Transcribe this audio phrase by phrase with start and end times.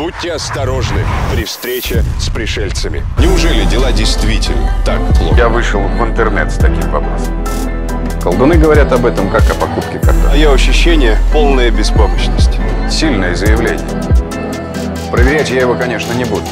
[0.00, 3.04] Будьте осторожны при встрече с пришельцами.
[3.18, 5.36] Неужели дела действительно так плохо?
[5.36, 7.44] Я вышел в интернет с таким вопросом.
[8.22, 10.26] Колдуны говорят об этом как о покупке карты.
[10.28, 12.52] Мое ощущение– полная беспомощность.
[12.90, 13.86] Сильное заявление.
[15.12, 16.46] Проверять я его, конечно, не буду.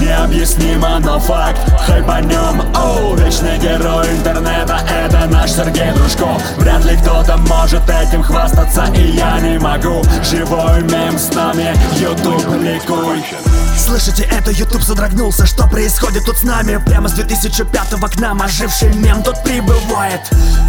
[0.00, 1.58] Необъяснимо, но факт.
[1.86, 7.82] Хайп о нем, оу Вечный герой интернета Это наш Сергей Дружков Вряд ли кто-то может
[7.88, 10.02] этим хвастаться И я не могу.
[10.22, 11.74] Живой мем с нами.
[11.98, 13.24] Ютуб ликуй
[13.76, 14.50] Слышите, это?
[14.50, 15.46] YouTube содрогнулся.
[15.46, 16.80] Что происходит тут с нами?
[16.84, 20.20] Прямо с 2005-го к нам оживший мем тут прибывает.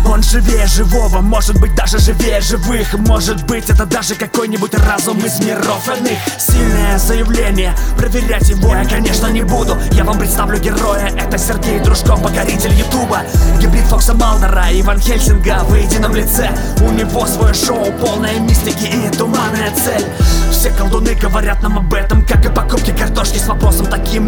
[0.06, 2.94] Он живее живого, может быть даже живее живых.
[2.94, 6.18] Может быть это даже какой-нибудь разум из миров родных.
[6.38, 9.78] Сильное заявление, проверять его я, конечно, не буду.
[9.92, 13.22] Я вам представлю героя, это Сергей Дружков, покоритель Ютуба.
[13.60, 16.50] Гибрид Фокса Малдера и Ван Хельсинга в едином лице.
[16.82, 20.06] У него свое шоу, полное мистики и туманная цель.
[20.52, 22.87] Все колдуны говорят нам об этом, как и покупки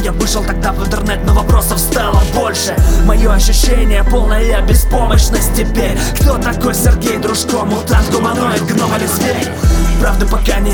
[0.09, 6.39] Я вышел тогда в интернет, но вопросов стало больше Мое ощущение полная беспомощность теперь Кто
[6.39, 9.78] такой Сергей Дружко, мутант, гуманоид, гном или зверь?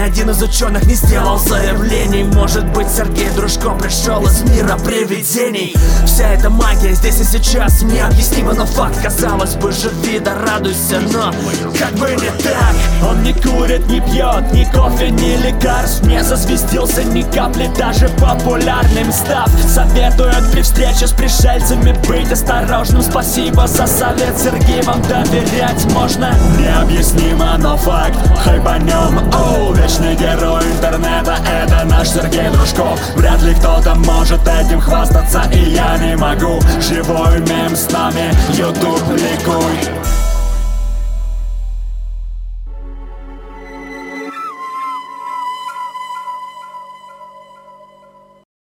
[0.05, 2.23] Один из ученых не сделал заявлений.
[2.25, 5.75] Может быть, Сергей Дружко пришел из мира привидений.
[6.05, 11.33] Вся эта магия здесь и сейчас необъяснима, но факт Казалось бы, живи да радуйся, но
[11.79, 12.75] как бы не так
[13.09, 16.03] Он не курит, не пьет, ни кофе, ни лекарств.
[16.03, 19.49] Не засвистился ни капли, даже популярным став.
[19.67, 23.01] Советуют при встрече с пришельцами быть осторожным.
[23.01, 26.31] Спасибо за совет, Сергей, вам доверять можно.
[26.59, 29.64] Необъяснимо, но факт, хайп о нем, оу
[31.85, 36.59] наш Сергей Дружков Вряд ли кто-то может этим хвастаться, и я не могу.
[36.81, 40.14] Живой мем с нами, YouTube ликуй